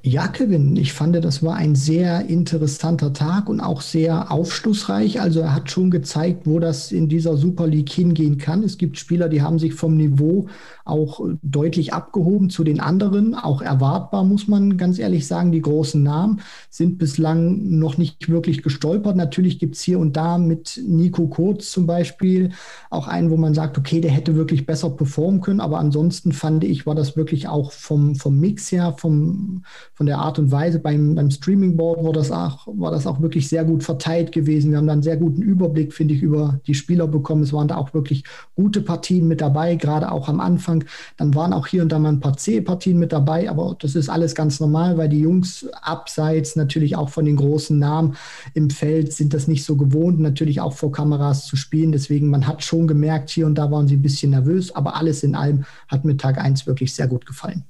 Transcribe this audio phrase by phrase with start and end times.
[0.02, 5.20] Ja, Kevin, ich fand, das war ein sehr interessanter Tag und auch sehr aufschlussreich.
[5.20, 8.62] Also er hat schon gezeigt, wo das in dieser Super League hingehen kann.
[8.62, 10.46] Es gibt Spieler, die haben sich vom Niveau
[10.88, 13.34] auch deutlich abgehoben zu den anderen.
[13.34, 15.52] Auch erwartbar, muss man ganz ehrlich sagen.
[15.52, 19.16] Die großen Namen sind bislang noch nicht wirklich gestolpert.
[19.16, 22.50] Natürlich gibt es hier und da mit Nico Kurz zum Beispiel
[22.90, 25.60] auch einen, wo man sagt, okay, der hätte wirklich besser performen können.
[25.60, 29.62] Aber ansonsten fand ich, war das wirklich auch vom, vom Mix her, vom
[29.94, 33.20] von der Art und Weise beim, beim Streaming Board war das, auch, war das auch
[33.20, 34.70] wirklich sehr gut verteilt gewesen.
[34.70, 37.42] Wir haben da einen sehr guten Überblick, finde ich, über die Spieler bekommen.
[37.42, 40.77] Es waren da auch wirklich gute Partien mit dabei, gerade auch am Anfang.
[41.16, 44.08] Dann waren auch hier und da mal ein paar C-Partien mit dabei, aber das ist
[44.08, 48.16] alles ganz normal, weil die Jungs abseits natürlich auch von den großen Namen
[48.54, 51.92] im Feld sind das nicht so gewohnt, natürlich auch vor Kameras zu spielen.
[51.92, 55.22] Deswegen, man hat schon gemerkt, hier und da waren sie ein bisschen nervös, aber alles
[55.22, 57.64] in allem hat mir Tag 1 wirklich sehr gut gefallen.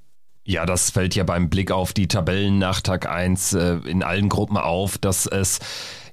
[0.48, 4.30] Ja, das fällt ja beim Blick auf die Tabellen nach Tag 1 äh, in allen
[4.30, 5.58] Gruppen auf, dass es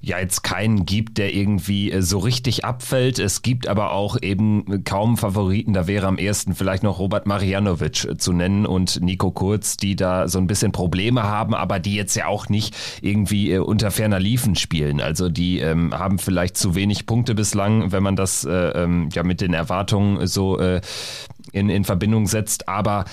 [0.00, 3.18] ja jetzt keinen gibt, der irgendwie äh, so richtig abfällt.
[3.18, 5.72] Es gibt aber auch eben kaum Favoriten.
[5.72, 9.96] Da wäre am ersten vielleicht noch Robert Marianovic äh, zu nennen und Nico Kurz, die
[9.96, 13.90] da so ein bisschen Probleme haben, aber die jetzt ja auch nicht irgendwie äh, unter
[13.90, 15.00] ferner Liefen spielen.
[15.00, 19.22] Also die ähm, haben vielleicht zu wenig Punkte bislang, wenn man das äh, ähm, ja
[19.22, 20.80] mit den Erwartungen so äh,
[21.52, 22.68] in, in Verbindung setzt.
[22.68, 23.04] Aber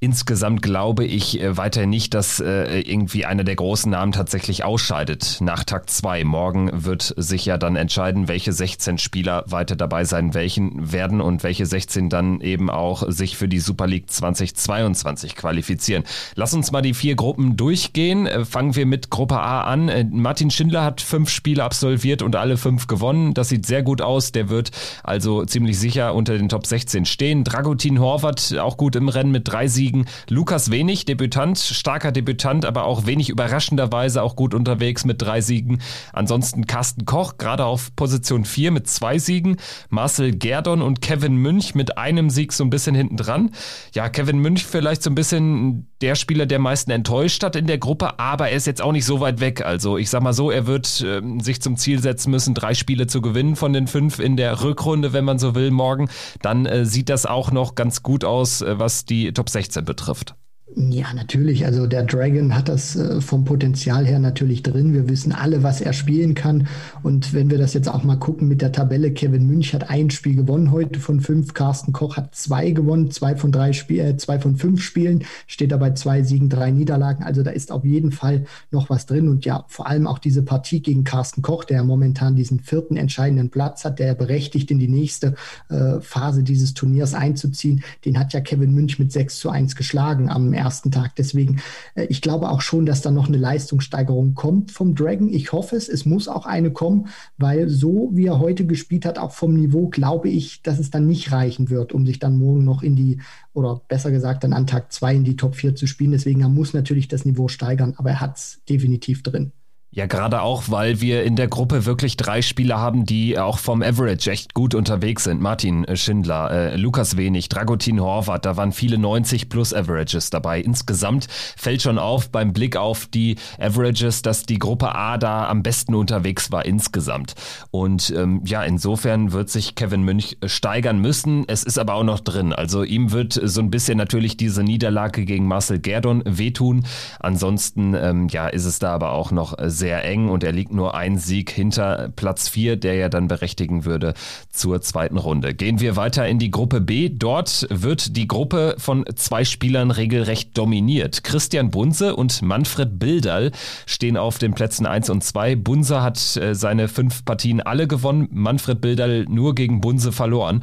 [0.00, 5.38] Insgesamt glaube ich äh, weiterhin nicht, dass äh, irgendwie einer der großen Namen tatsächlich ausscheidet
[5.40, 6.22] nach Tag 2.
[6.22, 11.42] Morgen wird sich ja dann entscheiden, welche 16 Spieler weiter dabei sein welchen werden und
[11.42, 16.04] welche 16 dann eben auch sich für die Super League 2022 qualifizieren.
[16.36, 18.28] Lass uns mal die vier Gruppen durchgehen.
[18.28, 19.88] Äh, fangen wir mit Gruppe A an.
[19.88, 23.34] Äh, Martin Schindler hat fünf Spiele absolviert und alle fünf gewonnen.
[23.34, 24.30] Das sieht sehr gut aus.
[24.30, 24.70] Der wird
[25.02, 27.42] also ziemlich sicher unter den Top 16 stehen.
[27.42, 30.06] Dragutin Horvath auch gut im Rennen mit drei Siegen Siegen.
[30.28, 35.80] Lukas Wenig, Debütant, starker Debütant, aber auch wenig überraschenderweise auch gut unterwegs mit drei Siegen.
[36.12, 39.56] Ansonsten Carsten Koch, gerade auf Position 4 mit zwei Siegen.
[39.88, 43.50] Marcel Gerdon und Kevin Münch mit einem Sieg so ein bisschen hinten dran.
[43.94, 47.78] Ja, Kevin Münch vielleicht so ein bisschen der Spieler, der meisten enttäuscht hat in der
[47.78, 49.64] Gruppe, aber er ist jetzt auch nicht so weit weg.
[49.64, 53.06] Also ich sag mal so, er wird äh, sich zum Ziel setzen müssen, drei Spiele
[53.06, 56.08] zu gewinnen von den fünf in der Rückrunde, wenn man so will, morgen.
[56.42, 60.34] Dann äh, sieht das auch noch ganz gut aus, äh, was die Top 16 betrifft.
[60.76, 61.64] Ja, natürlich.
[61.64, 64.92] Also der Dragon hat das äh, vom Potenzial her natürlich drin.
[64.92, 66.68] Wir wissen alle, was er spielen kann.
[67.02, 70.10] Und wenn wir das jetzt auch mal gucken mit der Tabelle, Kevin Münch hat ein
[70.10, 71.54] Spiel gewonnen heute von fünf.
[71.54, 75.72] Carsten Koch hat zwei gewonnen, zwei von drei Spiel, äh, zwei von fünf Spielen, steht
[75.72, 77.24] dabei zwei Siegen, drei Niederlagen.
[77.24, 79.28] Also da ist auf jeden Fall noch was drin.
[79.28, 83.48] Und ja, vor allem auch diese Partie gegen Carsten Koch, der momentan diesen vierten entscheidenden
[83.48, 85.34] Platz hat, der berechtigt in die nächste
[85.70, 87.82] äh, Phase dieses Turniers einzuziehen.
[88.04, 91.16] Den hat ja Kevin Münch mit 6 zu 1 geschlagen am ersten Tag.
[91.16, 91.60] Deswegen,
[91.94, 95.28] äh, ich glaube auch schon, dass da noch eine Leistungssteigerung kommt vom Dragon.
[95.32, 95.88] Ich hoffe es.
[95.88, 97.08] Es muss auch eine kommen,
[97.38, 101.06] weil so wie er heute gespielt hat, auch vom Niveau, glaube ich, dass es dann
[101.06, 103.20] nicht reichen wird, um sich dann morgen noch in die,
[103.54, 106.12] oder besser gesagt, dann an Tag zwei in die Top 4 zu spielen.
[106.12, 109.52] Deswegen, er muss natürlich das Niveau steigern, aber er hat es definitiv drin.
[109.90, 113.80] Ja, gerade auch, weil wir in der Gruppe wirklich drei Spieler haben, die auch vom
[113.80, 115.40] Average echt gut unterwegs sind.
[115.40, 120.60] Martin äh, Schindler, äh, Lukas Wenig, Dragutin Horvath, da waren viele 90 plus Averages dabei.
[120.60, 121.26] Insgesamt
[121.56, 125.94] fällt schon auf beim Blick auf die Averages, dass die Gruppe A da am besten
[125.94, 127.34] unterwegs war insgesamt.
[127.70, 131.44] Und ähm, ja, insofern wird sich Kevin Münch steigern müssen.
[131.48, 132.52] Es ist aber auch noch drin.
[132.52, 136.84] Also ihm wird so ein bisschen natürlich diese Niederlage gegen Marcel Gerdon wehtun.
[137.20, 140.94] Ansonsten ähm, ja, ist es da aber auch noch sehr eng und er liegt nur
[140.94, 144.14] ein Sieg hinter Platz 4, der ja dann berechtigen würde
[144.50, 145.54] zur zweiten Runde.
[145.54, 147.08] Gehen wir weiter in die Gruppe B.
[147.08, 151.24] Dort wird die Gruppe von zwei Spielern regelrecht dominiert.
[151.24, 153.52] Christian Bunse und Manfred Bildal
[153.86, 155.56] stehen auf den Plätzen 1 und 2.
[155.56, 160.62] Bunse hat äh, seine fünf Partien alle gewonnen, Manfred Bildal nur gegen Bunse verloren.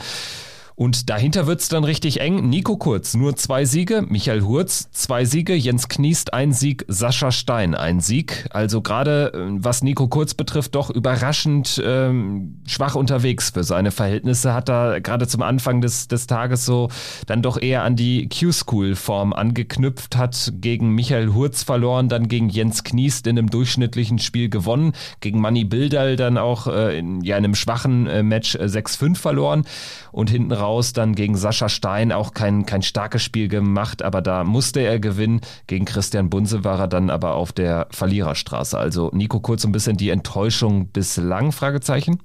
[0.75, 2.50] Und dahinter wird es dann richtig eng.
[2.50, 7.75] Nico Kurz nur zwei Siege, Michael Hurz zwei Siege, Jens Kniest ein Sieg, Sascha Stein
[7.75, 8.45] ein Sieg.
[8.50, 14.54] Also gerade äh, was Nico Kurz betrifft, doch überraschend ähm, schwach unterwegs für seine Verhältnisse.
[14.54, 16.89] Hat er gerade zum Anfang des, des Tages so
[17.25, 22.83] dann doch eher an die Q-School-Form angeknüpft, hat gegen Michael Hurz verloren, dann gegen Jens
[22.83, 24.92] Kniest in einem durchschnittlichen Spiel gewonnen,
[25.22, 29.66] gegen Manny Bildal dann auch äh, in ja, einem schwachen äh, Match äh, 6-5 verloren
[30.12, 34.44] und hinten raus dann gegen Sascha Stein auch kein, kein starkes Spiel gemacht, aber da
[34.44, 35.42] musste er gewinnen.
[35.68, 38.78] Gegen Christian Bunse war er dann aber auf der Verliererstraße.
[38.78, 42.20] Also Nico kurz ein bisschen die Enttäuschung bislang, Fragezeichen?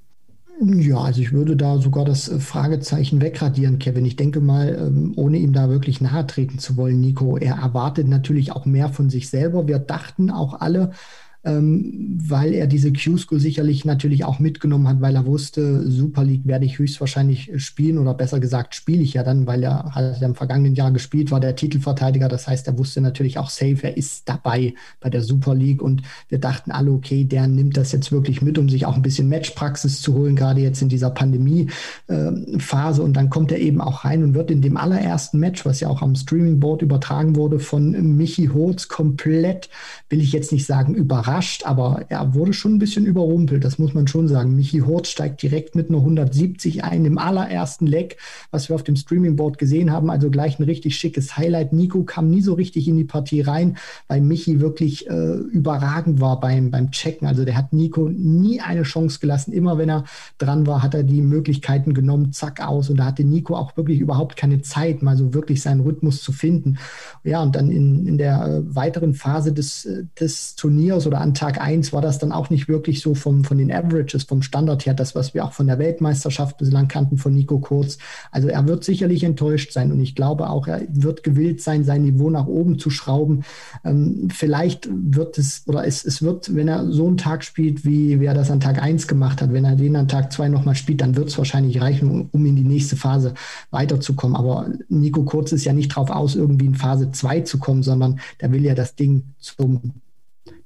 [0.62, 4.04] Ja, also ich würde da sogar das äh, Fragezeichen wegradieren, Kevin.
[4.04, 8.08] Ich denke mal, ähm, ohne ihm da wirklich nahe treten zu wollen, Nico, er erwartet
[8.08, 9.66] natürlich auch mehr von sich selber.
[9.66, 10.90] Wir dachten auch alle,
[11.42, 16.66] weil er diese Q-School sicherlich natürlich auch mitgenommen hat, weil er wusste, Super League werde
[16.66, 20.34] ich höchstwahrscheinlich spielen oder besser gesagt spiele ich ja dann, weil er hat ja im
[20.34, 22.28] vergangenen Jahr gespielt, war der Titelverteidiger.
[22.28, 26.02] Das heißt, er wusste natürlich auch safe, er ist dabei bei der Super League und
[26.28, 29.30] wir dachten alle, okay, der nimmt das jetzt wirklich mit, um sich auch ein bisschen
[29.30, 33.02] Matchpraxis zu holen, gerade jetzt in dieser Pandemie-Phase.
[33.02, 35.88] Und dann kommt er eben auch rein und wird in dem allerersten Match, was ja
[35.88, 39.70] auch am Streaming Board übertragen wurde, von Michi Holz komplett,
[40.10, 43.78] will ich jetzt nicht sagen, überrascht überrascht, aber er wurde schon ein bisschen überrumpelt, das
[43.78, 44.56] muss man schon sagen.
[44.56, 48.16] Michi Hort steigt direkt mit einer 170 ein im allerersten Leck,
[48.50, 50.10] was wir auf dem Streaming-Board gesehen haben.
[50.10, 51.72] Also gleich ein richtig schickes Highlight.
[51.72, 53.76] Nico kam nie so richtig in die Partie rein,
[54.08, 57.26] weil Michi wirklich äh, überragend war beim, beim Checken.
[57.26, 59.52] Also der hat Nico nie eine Chance gelassen.
[59.52, 60.04] Immer wenn er
[60.38, 62.90] dran war, hat er die Möglichkeiten genommen, zack aus.
[62.90, 66.32] Und da hatte Nico auch wirklich überhaupt keine Zeit, mal so wirklich seinen Rhythmus zu
[66.32, 66.78] finden.
[67.22, 71.34] Ja, und dann in, in der äh, weiteren Phase des, äh, des Turniers oder an
[71.34, 74.86] Tag 1 war das dann auch nicht wirklich so vom, von den Averages, vom Standard
[74.86, 77.98] her, das, was wir auch von der Weltmeisterschaft bislang kannten von Nico Kurz.
[78.30, 82.02] Also er wird sicherlich enttäuscht sein und ich glaube auch, er wird gewillt sein, sein
[82.02, 83.44] Niveau nach oben zu schrauben.
[83.84, 88.20] Ähm, vielleicht wird es, oder es, es wird, wenn er so einen Tag spielt, wie,
[88.20, 90.74] wie er das an Tag 1 gemacht hat, wenn er den an Tag 2 nochmal
[90.74, 93.34] spielt, dann wird es wahrscheinlich reichen, um in die nächste Phase
[93.70, 94.36] weiterzukommen.
[94.36, 98.20] Aber Nico Kurz ist ja nicht drauf aus, irgendwie in Phase 2 zu kommen, sondern
[98.40, 99.92] der will ja das Ding zum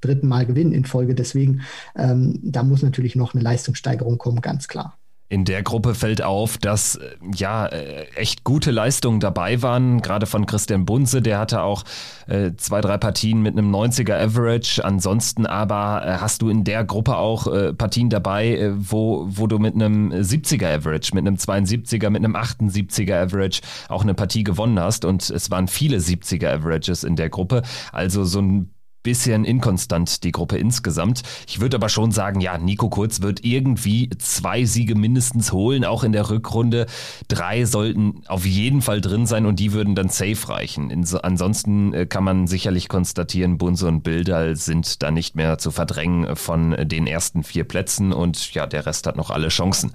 [0.05, 1.15] dritten Mal gewinnen in Folge.
[1.15, 1.63] Deswegen,
[1.97, 4.97] ähm, da muss natürlich noch eine Leistungssteigerung kommen, ganz klar.
[5.31, 10.27] In der Gruppe fällt auf, dass äh, ja äh, echt gute Leistungen dabei waren, gerade
[10.27, 11.83] von Christian Bunse, der hatte auch
[12.27, 14.85] äh, zwei, drei Partien mit einem 90er Average.
[14.85, 19.47] Ansonsten aber äh, hast du in der Gruppe auch äh, Partien dabei, äh, wo, wo
[19.47, 24.45] du mit einem 70er Average, mit einem 72er, mit einem 78er Average auch eine Partie
[24.45, 25.07] gewonnen hast.
[25.07, 27.63] Und es waren viele 70er Averages in der Gruppe.
[27.93, 28.74] Also so ein
[29.05, 31.23] bisschen inkonstant, die Gruppe insgesamt.
[31.47, 36.03] Ich würde aber schon sagen, ja, Nico Kurz wird irgendwie zwei Siege mindestens holen, auch
[36.03, 36.87] in der Rückrunde.
[37.29, 40.91] Drei sollten auf jeden Fall drin sein und die würden dann safe reichen.
[40.91, 45.71] Inso, ansonsten äh, kann man sicherlich konstatieren, Bunse und Bildal sind da nicht mehr zu
[45.71, 49.93] verdrängen von den ersten vier Plätzen und ja, der Rest hat noch alle Chancen.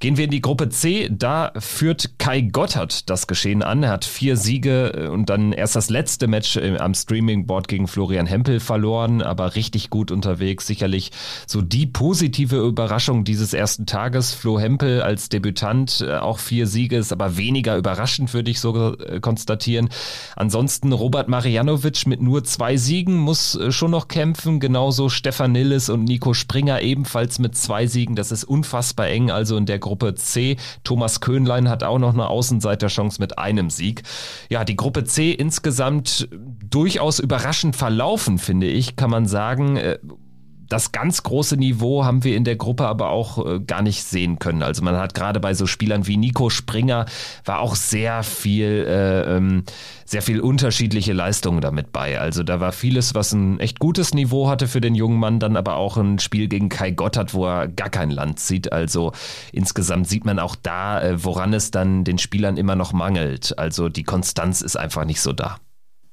[0.00, 1.10] Gehen wir in die Gruppe C.
[1.12, 3.82] Da führt Kai Gotthard das Geschehen an.
[3.82, 7.86] Er hat vier Siege äh, und dann erst das letzte Match äh, am Streaming-Board gegen
[7.86, 10.66] Florian Hempel verloren, aber richtig gut unterwegs.
[10.66, 11.12] Sicherlich
[11.46, 14.32] so die positive Überraschung dieses ersten Tages.
[14.32, 18.96] Flo Hempel als Debütant äh, auch vier Siege, ist aber weniger überraschend, würde ich so
[19.20, 19.90] konstatieren.
[20.34, 24.60] Ansonsten Robert Marianovic mit nur zwei Siegen muss schon noch kämpfen.
[24.60, 28.16] Genauso Stefan Nilles und Nico Springer ebenfalls mit zwei Siegen.
[28.16, 29.30] Das ist unfassbar eng.
[29.30, 30.56] Also in der Gruppe Gruppe C.
[30.84, 34.04] Thomas Köhnlein hat auch noch eine Außenseiterchance mit einem Sieg.
[34.48, 39.80] Ja, die Gruppe C insgesamt durchaus überraschend verlaufen, finde ich, kann man sagen.
[40.70, 44.38] Das ganz große Niveau haben wir in der Gruppe aber auch äh, gar nicht sehen
[44.38, 44.62] können.
[44.62, 47.06] Also man hat gerade bei so Spielern wie Nico Springer
[47.44, 49.64] war auch sehr viel, äh, ähm,
[50.04, 52.20] sehr viel unterschiedliche Leistungen damit bei.
[52.20, 55.56] Also da war vieles, was ein echt gutes Niveau hatte für den jungen Mann, dann
[55.56, 58.72] aber auch ein Spiel gegen Kai Gotthard, wo er gar kein Land zieht.
[58.72, 59.10] Also
[59.50, 63.58] insgesamt sieht man auch da, äh, woran es dann den Spielern immer noch mangelt.
[63.58, 65.56] Also die Konstanz ist einfach nicht so da.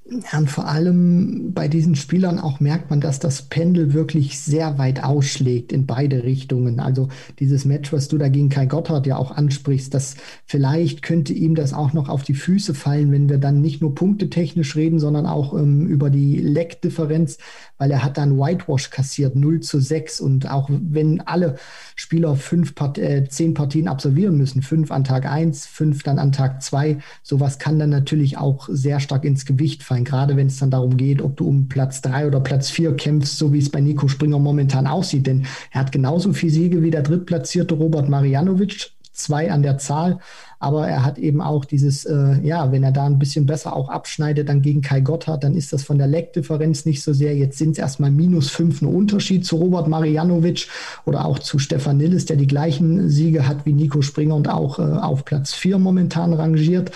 [0.10, 4.78] Ja, und vor allem bei diesen Spielern auch merkt man, dass das Pendel wirklich sehr
[4.78, 6.80] weit ausschlägt in beide Richtungen.
[6.80, 7.10] Also
[7.40, 11.56] dieses Match, was du da gegen Kai Gotthard ja auch ansprichst, dass vielleicht könnte ihm
[11.56, 15.26] das auch noch auf die Füße fallen, wenn wir dann nicht nur punktetechnisch reden, sondern
[15.26, 17.38] auch ähm, über die Leckdifferenz,
[17.78, 20.20] weil er hat dann Whitewash kassiert, 0 zu 6.
[20.20, 21.56] Und auch wenn alle
[21.96, 26.32] Spieler fünf Part äh, zehn Partien absolvieren müssen, fünf an Tag eins, fünf dann an
[26.32, 30.58] Tag zwei, sowas kann dann natürlich auch sehr stark ins Gewicht fallen, gerade wenn es
[30.58, 33.70] dann darum geht, ob du um Platz drei oder Platz vier kämpfst, so wie es
[33.70, 35.28] bei Nico Springer momentan aussieht.
[35.28, 40.20] Denn er hat genauso viele Siege wie der drittplatzierte Robert Marianovic, zwei an der Zahl.
[40.60, 43.90] Aber er hat eben auch dieses, äh, ja, wenn er da ein bisschen besser auch
[43.90, 47.36] abschneidet, dann gegen Kai Gotthard, dann ist das von der Leckdifferenz nicht so sehr.
[47.36, 50.68] Jetzt sind es erstmal minus fünf ein Unterschied zu Robert Marianovic
[51.06, 54.80] oder auch zu Stefan Nilles, der die gleichen Siege hat wie Nico Springer und auch
[54.80, 56.92] äh, auf Platz vier momentan rangiert.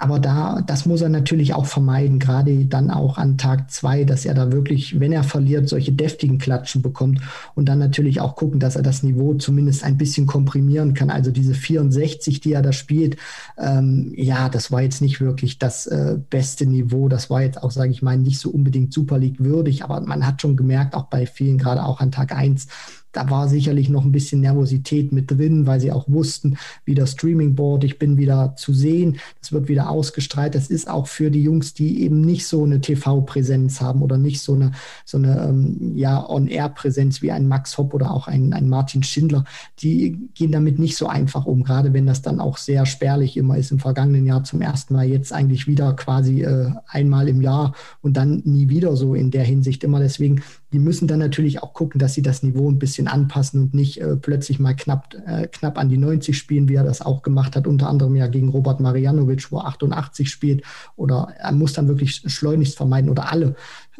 [0.00, 4.24] Aber da, das muss er natürlich auch vermeiden, gerade dann auch an Tag zwei, dass
[4.24, 7.20] er da wirklich, wenn er verliert, solche deftigen Klatschen bekommt
[7.54, 11.10] und dann natürlich auch gucken, dass er das Niveau zumindest ein bisschen komprimieren kann.
[11.10, 13.18] Also diese 64, die er da spielt,
[13.58, 17.10] ähm, ja, das war jetzt nicht wirklich das äh, beste Niveau.
[17.10, 20.26] Das war jetzt auch, sage ich mal, nicht so unbedingt Super League würdig, aber man
[20.26, 22.68] hat schon gemerkt, auch bei vielen, gerade auch an Tag eins
[23.12, 27.12] da war sicherlich noch ein bisschen Nervosität mit drin, weil sie auch wussten, wie das
[27.12, 30.54] Streaming-Board, ich bin wieder zu sehen, das wird wieder ausgestrahlt.
[30.54, 34.40] Das ist auch für die Jungs, die eben nicht so eine TV-Präsenz haben oder nicht
[34.40, 34.72] so eine,
[35.04, 39.44] so eine ähm, ja, On-Air-Präsenz wie ein Max Hopp oder auch ein, ein Martin Schindler,
[39.80, 43.56] die gehen damit nicht so einfach um, gerade wenn das dann auch sehr spärlich immer
[43.56, 43.72] ist.
[43.72, 48.16] Im vergangenen Jahr zum ersten Mal, jetzt eigentlich wieder quasi äh, einmal im Jahr und
[48.16, 49.98] dann nie wieder so in der Hinsicht immer.
[49.98, 53.74] Deswegen die müssen dann natürlich auch gucken, dass sie das Niveau ein bisschen anpassen und
[53.74, 57.22] nicht äh, plötzlich mal knapp, äh, knapp an die 90 spielen, wie er das auch
[57.22, 60.62] gemacht hat, unter anderem ja gegen Robert Marianovic, wo er 88 spielt.
[60.96, 63.56] Oder er muss dann wirklich schleunigst vermeiden oder alle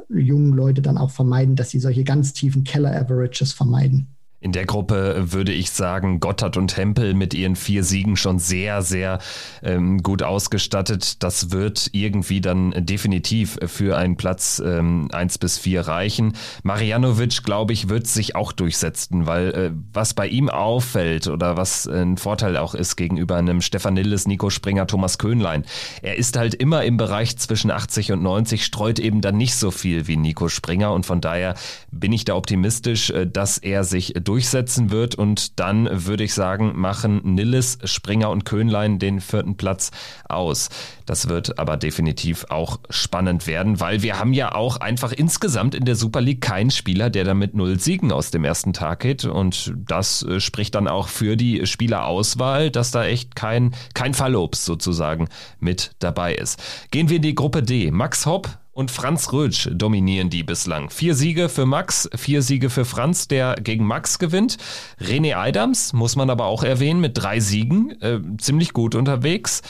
[0.09, 4.09] jungen Leute dann auch vermeiden, dass sie solche ganz tiefen Keller-Averages vermeiden.
[4.43, 8.81] In der Gruppe würde ich sagen, Gotthard und Hempel mit ihren vier Siegen schon sehr,
[8.81, 9.19] sehr
[9.63, 11.23] ähm, gut ausgestattet.
[11.23, 16.37] Das wird irgendwie dann definitiv für einen Platz ähm, 1 bis 4 reichen.
[16.63, 21.87] Marianovic, glaube ich, wird sich auch durchsetzen, weil äh, was bei ihm auffällt oder was
[21.87, 25.65] ein Vorteil auch ist gegenüber einem Stefan Nilles, Nico Springer, Thomas Köhnlein,
[26.01, 29.71] er ist halt immer im Bereich zwischen 80 und 90, streut eben dann nicht so
[29.71, 31.57] viel wie Nico Springer und von daher
[31.91, 35.17] bin ich da optimistisch, äh, dass er sich durchsetzen wird.
[35.17, 39.91] Und dann würde ich sagen, machen Nilles, Springer und Köhnlein den vierten Platz
[40.29, 40.69] aus.
[41.05, 45.85] Das wird aber definitiv auch spannend werden, weil wir haben ja auch einfach insgesamt in
[45.85, 49.25] der Super League keinen Spieler, der damit null Siegen aus dem ersten Tag geht.
[49.25, 54.65] Und das äh, spricht dann auch für die Spielerauswahl, dass da echt kein, kein Fallobst
[54.65, 56.63] sozusagen mit dabei ist.
[56.93, 57.91] Gehen wir in die Gruppe D.
[57.91, 60.91] Max Hopp und Franz Rötsch dominieren die bislang.
[60.91, 64.59] Vier Siege für Max, vier Siege für Franz, der gegen Max gewinnt.
[65.01, 69.63] René Eidams muss man aber auch erwähnen mit drei Siegen, äh, ziemlich gut unterwegs.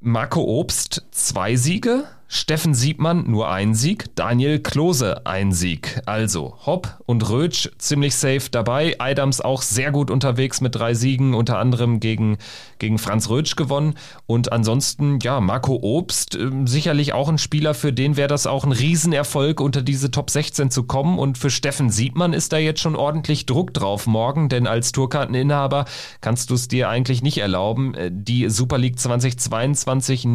[0.00, 6.00] Marco Obst zwei Siege, Steffen Siebmann nur ein Sieg, Daniel Klose ein Sieg.
[6.06, 8.96] Also Hopp und Rötsch ziemlich safe dabei.
[8.98, 12.38] Adams auch sehr gut unterwegs mit drei Siegen, unter anderem gegen,
[12.80, 13.94] gegen Franz Rötsch gewonnen.
[14.26, 18.64] Und ansonsten, ja, Marco Obst, äh, sicherlich auch ein Spieler, für den wäre das auch
[18.64, 21.20] ein Riesenerfolg, unter diese Top 16 zu kommen.
[21.20, 25.84] Und für Steffen Siebmann ist da jetzt schon ordentlich Druck drauf morgen, denn als Tourkarteninhaber
[26.20, 30.26] kannst du es dir eigentlich nicht erlauben, äh, die Super League 2022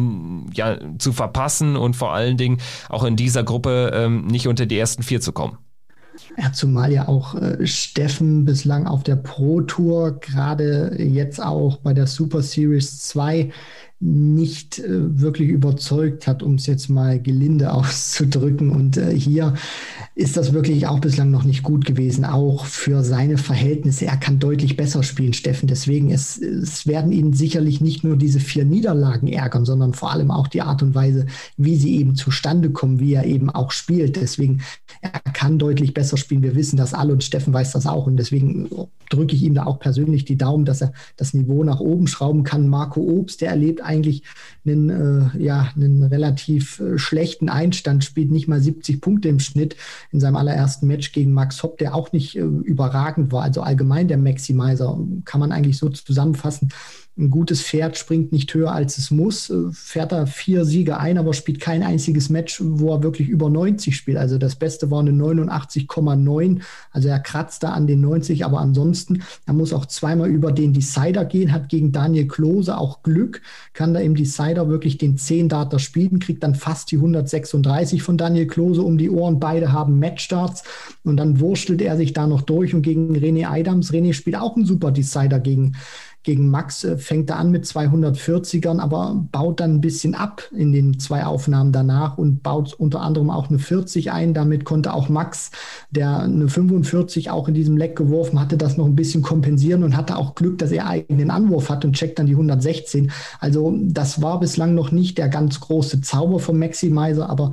[0.54, 2.58] ja, zu verpassen und vor allen Dingen
[2.88, 5.58] auch in dieser Gruppe ähm, nicht unter die ersten vier zu kommen.
[6.36, 11.94] Ja, zumal ja auch äh, Steffen bislang auf der Pro Tour, gerade jetzt auch bei
[11.94, 13.50] der Super Series 2,
[14.02, 18.70] nicht äh, wirklich überzeugt hat, um es jetzt mal gelinde auszudrücken.
[18.70, 19.54] Und äh, hier
[20.16, 24.06] ist das wirklich auch bislang noch nicht gut gewesen, auch für seine Verhältnisse.
[24.06, 25.68] Er kann deutlich besser spielen, Steffen.
[25.68, 30.32] Deswegen, es, es werden ihn sicherlich nicht nur diese vier Niederlagen ärgern, sondern vor allem
[30.32, 31.26] auch die Art und Weise,
[31.56, 34.16] wie sie eben zustande kommen, wie er eben auch spielt.
[34.16, 34.62] Deswegen,
[35.00, 36.44] er kann deutlich besser spielen.
[36.44, 38.06] Wir wissen das alle und Steffen weiß das auch.
[38.06, 38.70] Und deswegen
[39.10, 42.44] drücke ich ihm da auch persönlich die Daumen, dass er das Niveau nach oben schrauben
[42.44, 42.68] kann.
[42.68, 44.22] Marco Obst, der erlebt eigentlich
[44.64, 49.74] einen, äh, ja, einen relativ äh, schlechten Einstand, spielt nicht mal 70 Punkte im Schnitt
[50.12, 53.42] in seinem allerersten Match gegen Max Hopp, der auch nicht äh, überragend war.
[53.42, 56.68] Also allgemein der Maximizer kann man eigentlich so zusammenfassen
[57.18, 61.18] ein gutes Pferd springt nicht höher als es muss, äh, fährt er vier Siege ein,
[61.18, 64.16] aber spielt kein einziges Match, wo er wirklich über 90 spielt.
[64.16, 66.62] Also das Beste war eine 89,9.
[66.90, 70.72] Also er kratzt da an den 90, aber ansonsten, er muss auch zweimal über den
[70.72, 73.42] Decider gehen, hat gegen Daniel Klose auch Glück,
[73.74, 78.16] kann da im Decider wirklich den 10 Data spielen, kriegt dann fast die 136 von
[78.16, 79.38] Daniel Klose um die Ohren.
[79.38, 80.62] Beide haben Matchstarts
[81.04, 83.92] und dann wurstelt er sich da noch durch und gegen René Adams.
[83.92, 85.74] René spielt auch einen super Decider gegen
[86.22, 90.72] gegen Max äh, fängt er an mit 240ern, aber baut dann ein bisschen ab in
[90.72, 94.34] den zwei Aufnahmen danach und baut unter anderem auch eine 40 ein.
[94.34, 95.50] Damit konnte auch Max,
[95.90, 99.96] der eine 45 auch in diesem Leck geworfen hatte, das noch ein bisschen kompensieren und
[99.96, 103.10] hatte auch Glück, dass er eigenen Anwurf hat und checkt dann die 116.
[103.40, 107.52] Also das war bislang noch nicht der ganz große Zauber vom Maximizer, aber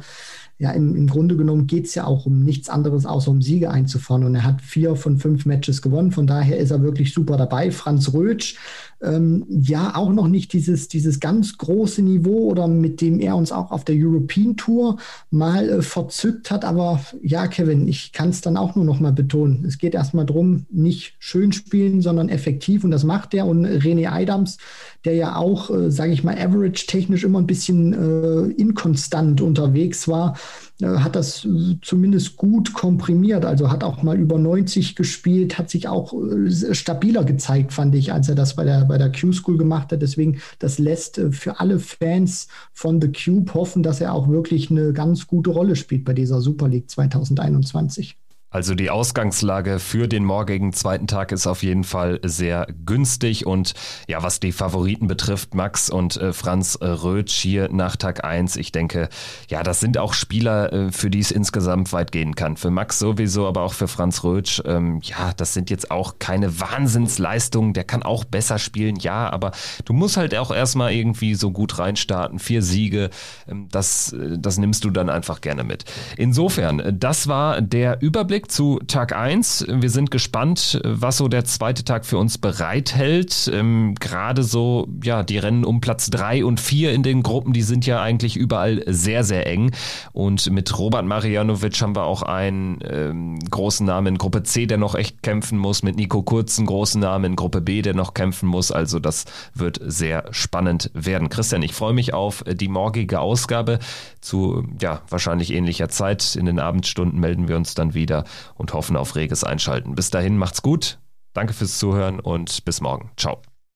[0.60, 3.72] ja, im, im Grunde genommen geht es ja auch um nichts anderes, außer um Siege
[3.72, 4.25] einzufahren.
[4.25, 6.12] Und er hat vier von fünf Matches gewonnen.
[6.12, 7.72] Von daher ist er wirklich super dabei.
[7.72, 8.58] Franz Rötsch
[9.01, 13.51] ähm, ja auch noch nicht dieses, dieses ganz große Niveau oder mit dem er uns
[13.51, 14.98] auch auf der European Tour
[15.32, 16.65] mal äh, verzückt hat.
[16.65, 19.63] Aber ja, Kevin, ich kann es dann auch nur noch mal betonen.
[19.65, 23.46] Es geht erstmal darum, nicht schön spielen, sondern effektiv und das macht er.
[23.46, 24.58] Und René Adams,
[25.06, 30.36] der ja auch, äh, sage ich mal, average-technisch immer ein bisschen äh, inkonstant unterwegs war,
[30.82, 33.46] äh, hat das äh, zumindest gut komprimiert.
[33.46, 38.13] Also hat auch mal über 90 gespielt, hat sich auch äh, stabiler gezeigt, fand ich,
[38.13, 40.01] als er das bei der, bei der Q-School gemacht hat.
[40.01, 44.91] Deswegen, das lässt für alle Fans von The Cube hoffen, dass er auch wirklich eine
[44.91, 48.19] ganz gute Rolle spielt bei dieser Super League 2021.
[48.51, 53.46] Also die Ausgangslage für den morgigen zweiten Tag ist auf jeden Fall sehr günstig.
[53.46, 53.74] Und
[54.08, 58.72] ja, was die Favoriten betrifft, Max und äh, Franz Rötsch hier nach Tag 1, ich
[58.72, 59.10] denke,
[59.50, 62.58] ja, das sind auch Spieler, äh, für die es insgesamt weit gehen kann.
[62.58, 66.60] Für Max sowieso, aber auch für Franz Rötsch, ähm, ja, das sind jetzt auch keine
[66.60, 69.51] Wahnsinnsleistungen, der kann auch besser spielen, ja, aber
[69.86, 73.12] du musst halt auch erstmal irgendwie so gut reinstarten, vier Siege,
[73.48, 75.86] ähm, das, äh, das nimmst du dann einfach gerne mit.
[76.18, 79.65] Insofern, äh, das war der Überblick Rückblick zu Tag 1.
[79.67, 83.51] Wir sind gespannt, was so der zweite Tag für uns bereithält.
[83.53, 87.63] Ähm, Gerade so, ja, die Rennen um Platz 3 und 4 in den Gruppen, die
[87.63, 89.72] sind ja eigentlich überall sehr, sehr eng.
[90.13, 94.77] Und mit Robert Marianovic haben wir auch einen ähm, großen Namen in Gruppe C, der
[94.77, 95.84] noch echt kämpfen muss.
[95.84, 98.72] Mit Nico Kurz einen großen Namen in Gruppe B, der noch kämpfen muss.
[98.72, 101.27] Also das wird sehr spannend werden.
[101.27, 103.79] Christian, ich freue mich auf die morgige Ausgabe
[104.22, 106.36] zu, ja, wahrscheinlich ähnlicher Zeit.
[106.36, 108.24] In den Abendstunden melden wir uns dann wieder
[108.56, 109.96] und hoffen auf reges Einschalten.
[109.96, 111.00] Bis dahin macht's gut.
[111.34, 113.12] Danke fürs Zuhören und bis morgen.
[113.18, 113.42] Ciao.